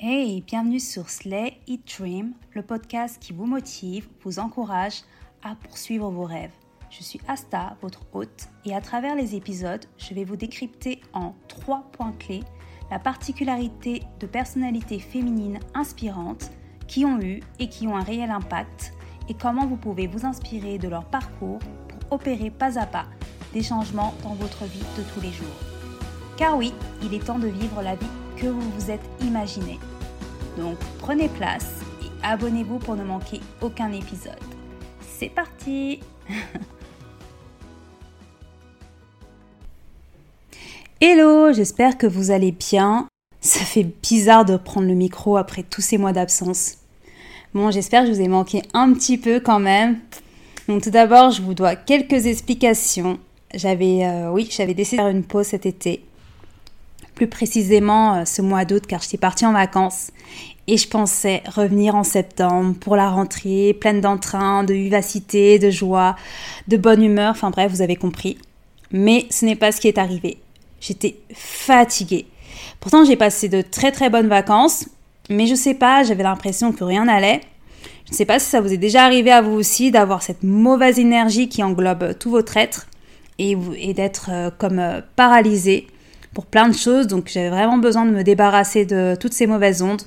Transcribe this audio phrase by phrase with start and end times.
[0.00, 5.02] Hey, bienvenue sur Slay Eat Dream, le podcast qui vous motive, vous encourage
[5.42, 6.52] à poursuivre vos rêves.
[6.88, 11.34] Je suis Asta, votre hôte, et à travers les épisodes, je vais vous décrypter en
[11.48, 12.44] trois points clés
[12.92, 16.52] la particularité de personnalités féminines inspirantes
[16.86, 18.92] qui ont eu et qui ont un réel impact
[19.28, 21.58] et comment vous pouvez vous inspirer de leur parcours
[21.88, 23.06] pour opérer pas à pas
[23.52, 25.58] des changements dans votre vie de tous les jours.
[26.36, 26.72] Car oui,
[27.02, 28.06] il est temps de vivre la vie
[28.40, 29.78] que vous vous êtes imaginé.
[30.56, 31.66] Donc prenez place
[32.02, 34.38] et abonnez-vous pour ne manquer aucun épisode.
[35.00, 36.00] C'est parti
[41.00, 43.06] Hello, j'espère que vous allez bien.
[43.40, 46.78] Ça fait bizarre de prendre le micro après tous ces mois d'absence.
[47.54, 49.98] Bon, j'espère que je vous ai manqué un petit peu quand même.
[50.66, 53.18] Donc tout d'abord, je vous dois quelques explications.
[53.54, 56.04] J'avais, euh, oui, j'avais décidé de faire une pause cet été.
[57.18, 60.12] Plus précisément euh, ce mois d'août, car j'étais partie en vacances.
[60.68, 66.14] Et je pensais revenir en septembre pour la rentrée, pleine d'entrain, de vivacité, de joie,
[66.68, 67.32] de bonne humeur.
[67.32, 68.38] Enfin bref, vous avez compris.
[68.92, 70.38] Mais ce n'est pas ce qui est arrivé.
[70.80, 72.26] J'étais fatiguée.
[72.78, 74.88] Pourtant, j'ai passé de très très bonnes vacances,
[75.28, 77.40] mais je sais pas, j'avais l'impression que rien n'allait.
[78.06, 80.44] Je ne sais pas si ça vous est déjà arrivé à vous aussi d'avoir cette
[80.44, 82.86] mauvaise énergie qui englobe tout votre être
[83.40, 83.56] et,
[83.92, 85.88] d'être euh, comme euh, paralysé
[86.38, 87.08] pour plein de choses.
[87.08, 90.02] Donc j'avais vraiment besoin de me débarrasser de toutes ces mauvaises ondes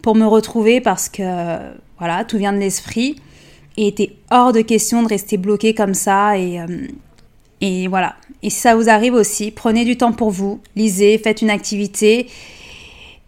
[0.00, 1.58] pour me retrouver parce que
[1.98, 3.16] voilà, tout vient de l'esprit
[3.76, 6.86] et était hors de question de rester bloqué comme ça et, euh,
[7.60, 8.14] et voilà.
[8.44, 12.28] Et si ça vous arrive aussi, prenez du temps pour vous, lisez, faites une activité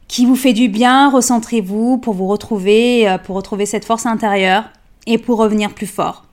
[0.07, 4.71] qui vous fait du bien, recentrez-vous pour vous retrouver, euh, pour retrouver cette force intérieure
[5.07, 6.25] et pour revenir plus fort.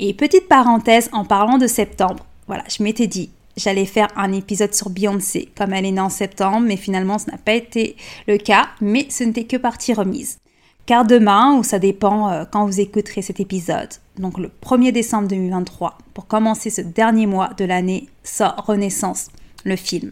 [0.00, 3.30] Et petite parenthèse en parlant de septembre, voilà, je m'étais dit,
[3.62, 7.30] j'allais faire un épisode sur Beyoncé, comme elle est née en septembre, mais finalement ce
[7.30, 7.96] n'a pas été
[8.26, 10.38] le cas, mais ce n'était que partie remise.
[10.86, 15.28] Car demain, ou ça dépend euh, quand vous écouterez cet épisode, donc le 1er décembre
[15.28, 19.28] 2023, pour commencer ce dernier mois de l'année, sort Renaissance,
[19.64, 20.10] le film.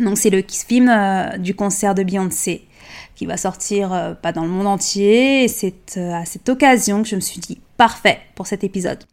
[0.00, 2.66] Donc c'est le film euh, du concert de Beyoncé
[3.14, 5.44] qui va sortir euh, pas dans le monde entier.
[5.44, 9.04] Et c'est à cette occasion que je me suis dit parfait pour cet épisode.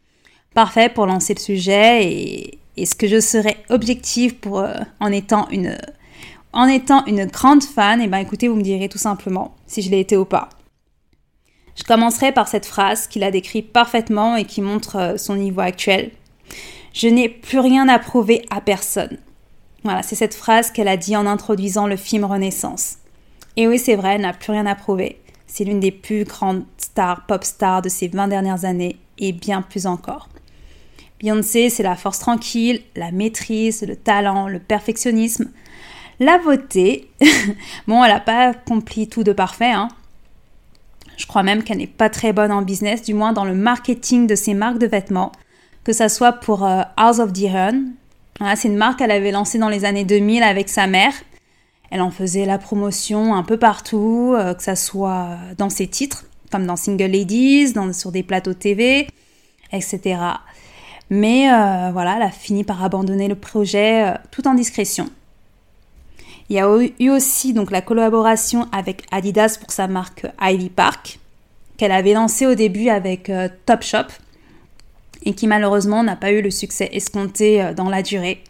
[0.54, 4.64] Parfait pour lancer le sujet et, est-ce que je serais objective pour,
[5.00, 5.76] en étant une
[6.52, 9.90] en étant une grande fan, eh ben écoutez, vous me direz tout simplement si je
[9.90, 10.48] l'ai été ou pas.
[11.76, 15.60] Je commencerai par cette phrase qui la décrit parfaitement et qui montre euh, son niveau
[15.60, 16.10] actuel.
[16.92, 19.18] Je n'ai plus rien à prouver à personne.
[19.84, 22.96] Voilà, c'est cette phrase qu'elle a dit en introduisant le film Renaissance.
[23.56, 25.20] Et oui, c'est vrai, elle n'a plus rien à prouver.
[25.46, 29.62] C'est l'une des plus grandes stars, pop stars de ces 20 dernières années et bien
[29.62, 30.28] plus encore.
[31.20, 35.50] Beyoncé, c'est la force tranquille, la maîtrise, le talent, le perfectionnisme,
[36.18, 37.10] la beauté,
[37.86, 39.70] bon, elle n'a pas accompli tout de parfait.
[39.70, 39.88] Hein.
[41.16, 44.26] Je crois même qu'elle n'est pas très bonne en business, du moins dans le marketing
[44.26, 45.32] de ses marques de vêtements,
[45.84, 47.84] que ça soit pour euh, House of Diron.
[48.56, 51.12] c'est une marque qu'elle avait lancée dans les années 2000 avec sa mère.
[51.90, 56.24] Elle en faisait la promotion un peu partout, euh, que ça soit dans ses titres,
[56.50, 59.06] comme dans Single Ladies, sur des plateaux TV,
[59.72, 60.18] etc.
[61.10, 65.10] Mais euh, voilà, elle a fini par abandonner le projet tout en discrétion.
[66.50, 71.20] Il y a eu aussi donc la collaboration avec Adidas pour sa marque Ivy Park,
[71.76, 74.08] qu'elle avait lancée au début avec euh, Topshop
[75.22, 78.42] et qui malheureusement n'a pas eu le succès escompté euh, dans la durée.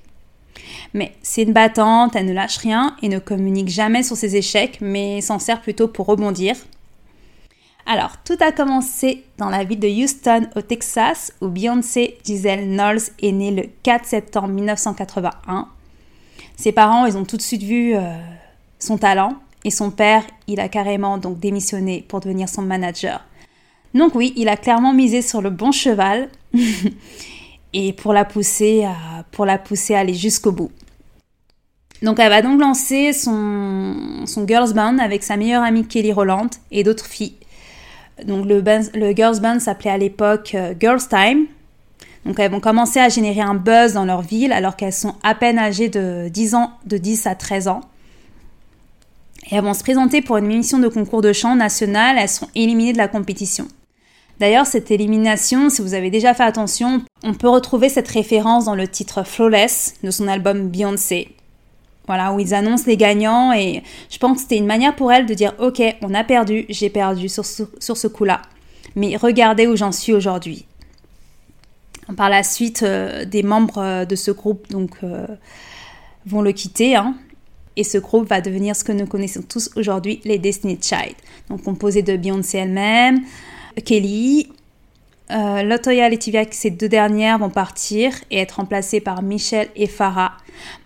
[0.94, 4.78] Mais c'est une battante, elle ne lâche rien et ne communique jamais sur ses échecs,
[4.80, 6.56] mais s'en sert plutôt pour rebondir.
[7.92, 13.10] Alors, tout a commencé dans la ville de Houston, au Texas, où Beyoncé Giselle Knowles
[13.20, 15.66] est née le 4 septembre 1981
[16.60, 18.00] ses parents, ils ont tout de suite vu euh,
[18.78, 23.24] son talent et son père, il a carrément donc démissionné pour devenir son manager.
[23.94, 26.28] Donc oui, il a clairement misé sur le bon cheval
[27.72, 30.70] et pour la pousser à, aller jusqu'au bout.
[32.02, 36.50] Donc elle va donc lancer son, son girls band avec sa meilleure amie Kelly Roland
[36.70, 37.36] et d'autres filles.
[38.26, 38.62] Donc le,
[38.94, 41.46] le girls band s'appelait à l'époque euh, Girls Time
[42.24, 45.34] donc elles vont commencer à générer un buzz dans leur ville alors qu'elles sont à
[45.34, 47.80] peine âgées de 10 ans, de 10 à 13 ans.
[49.50, 52.48] Et elles vont se présenter pour une émission de concours de chant national, elles sont
[52.54, 53.66] éliminées de la compétition.
[54.38, 58.74] D'ailleurs, cette élimination, si vous avez déjà fait attention, on peut retrouver cette référence dans
[58.74, 61.34] le titre Flawless de son album Beyoncé.
[62.06, 65.26] Voilà, où ils annoncent les gagnants et je pense que c'était une manière pour elles
[65.26, 68.42] de dire Ok, on a perdu, j'ai perdu sur sur ce coup-là.
[68.96, 70.66] Mais regardez où j'en suis aujourd'hui.
[72.16, 75.26] Par la suite, euh, des membres euh, de ce groupe donc, euh,
[76.26, 76.96] vont le quitter.
[76.96, 77.14] Hein.
[77.76, 81.14] Et ce groupe va devenir ce que nous connaissons tous aujourd'hui, les Destiny Child.
[81.48, 83.20] Donc composé de Beyoncé elle-même,
[83.84, 84.48] Kelly,
[85.30, 89.86] euh, Latoya et Lativia, ces deux dernières vont partir et être remplacées par Michelle et
[89.86, 90.32] Farah.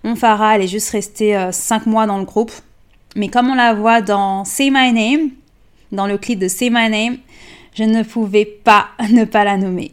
[0.03, 2.53] Mon Farah, elle est juste restée 5 mois dans le groupe.
[3.17, 5.31] Mais comme on la voit dans Say My Name,
[5.93, 7.19] dans le clip de Say My Name,
[7.75, 9.93] je ne pouvais pas ne pas la nommer.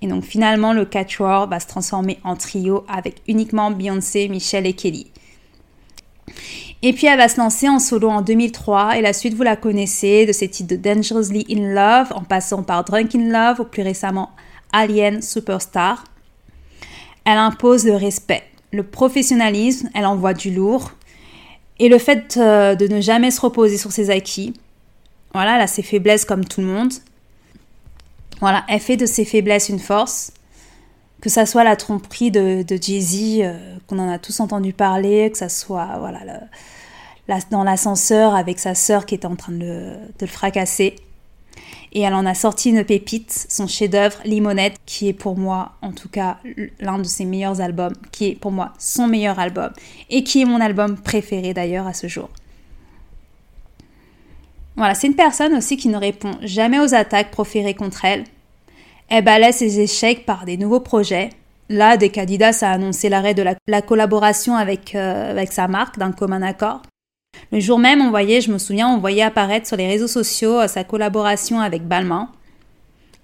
[0.00, 4.72] Et donc finalement, le quatuor va se transformer en trio avec uniquement Beyoncé, Michelle et
[4.72, 5.10] Kelly.
[6.82, 9.56] Et puis elle va se lancer en solo en 2003 et la suite vous la
[9.56, 13.64] connaissez de ses titres de Dangerously in Love en passant par Drunk in Love ou
[13.64, 14.30] plus récemment
[14.72, 16.04] Alien Superstar.
[17.24, 20.92] Elle impose le respect, le professionnalisme, elle envoie du lourd
[21.80, 24.54] et le fait euh, de ne jamais se reposer sur ses acquis.
[25.34, 26.92] Voilà, elle a ses faiblesses comme tout le monde.
[28.40, 30.32] Voilà, elle fait de ses faiblesses une force.
[31.20, 35.38] Que ça soit la tromperie de, Jay-Z, euh, qu'on en a tous entendu parler, que
[35.38, 36.20] ça soit voilà,
[37.50, 40.96] dans l'ascenseur avec sa sœur qui était en train de de le, fracasser.
[41.92, 45.92] Et elle en a sorti une pépite, son chef-d'œuvre, Limonette, qui est pour moi, en
[45.92, 46.38] tout cas,
[46.80, 49.72] l'un de ses meilleurs albums, qui est pour moi son meilleur album,
[50.10, 52.28] et qui est mon album préféré d'ailleurs à ce jour.
[54.76, 58.24] Voilà, c'est une personne aussi qui ne répond jamais aux attaques proférées contre elle.
[59.08, 61.30] Elle balaie ses échecs par des nouveaux projets.
[61.70, 66.12] Là, dès qu'Adidas a annoncé l'arrêt de la, collaboration avec, euh, avec sa marque d'un
[66.12, 66.82] commun accord.
[67.52, 70.60] Le jour même, on voyait, je me souviens, on voyait apparaître sur les réseaux sociaux
[70.60, 72.30] euh, sa collaboration avec Balmain.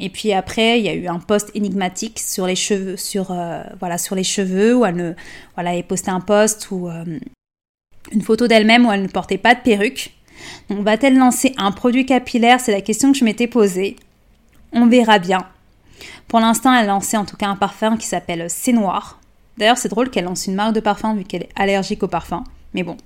[0.01, 3.63] Et puis après, il y a eu un post énigmatique sur les cheveux, sur euh,
[3.79, 5.13] voilà, sur les cheveux où elle ne,
[5.55, 5.73] voilà,
[6.09, 6.89] un post ou
[8.11, 10.13] une photo d'elle-même où elle ne portait pas de perruque.
[10.69, 12.59] Donc va-t-elle lancer un produit capillaire?
[12.59, 13.97] C'est la question que je m'étais posée.
[14.73, 15.47] On verra bien.
[16.29, 19.21] Pour l'instant, elle a lancé en tout cas un parfum qui s'appelle C'est Noir.
[19.59, 22.45] D'ailleurs, c'est drôle qu'elle lance une marque de parfum vu qu'elle est allergique au parfum.
[22.73, 22.97] Mais bon.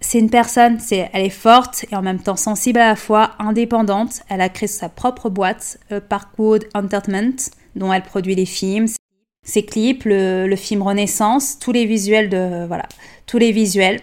[0.00, 4.22] C'est une personne, elle est forte et en même temps sensible à la fois, indépendante.
[4.28, 7.36] Elle a créé sa propre boîte, euh, Parkwood Entertainment,
[7.74, 8.86] dont elle produit les films,
[9.42, 12.86] ses clips, le, le film Renaissance, tous les visuels de voilà,
[13.26, 14.00] tous les visuels.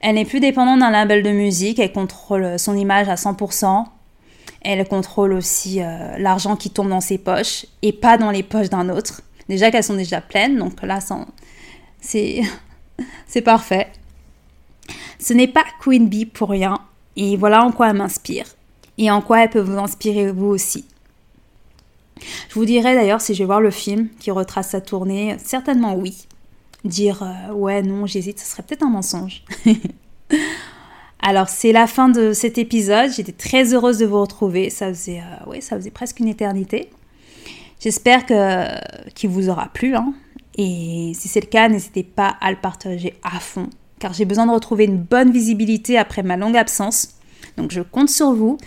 [0.00, 3.86] Elle n'est plus dépendante d'un label de musique, elle contrôle son image à 100%.
[4.64, 8.70] Elle contrôle aussi euh, l'argent qui tombe dans ses poches et pas dans les poches
[8.70, 9.22] d'un autre.
[9.48, 11.00] Déjà qu'elles sont déjà pleines, donc là,
[12.00, 12.40] c'est
[13.26, 13.88] c'est parfait.
[15.18, 16.78] Ce n'est pas Queen Bee pour rien,
[17.16, 18.46] et voilà en quoi elle m'inspire,
[18.98, 20.86] et en quoi elle peut vous inspirer vous aussi.
[22.48, 25.94] Je vous dirai d'ailleurs si je vais voir le film qui retrace sa tournée, certainement
[25.94, 26.26] oui
[26.84, 29.42] dire euh, ouais, non, j'hésite, ce serait peut-être un mensonge.
[31.26, 33.10] Alors, c'est la fin de cet épisode.
[33.10, 34.68] J'étais très heureuse de vous retrouver.
[34.68, 36.90] Ça faisait, euh, presque une éternité.
[37.80, 39.96] J'espère que qu'il vous aura plu.
[39.96, 40.12] Hein.
[40.58, 44.46] Et si c'est le cas, n'hésitez pas à le partager à fond, car j'ai besoin
[44.46, 47.14] de retrouver une bonne visibilité après ma longue absence.
[47.56, 48.58] Donc, je compte sur vous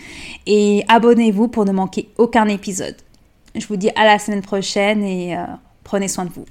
[0.48, 2.96] et abonnez-vous pour ne manquer aucun épisode.
[3.54, 5.44] Je vous dis à la semaine prochaine et euh,
[5.84, 6.46] prenez soin de vous.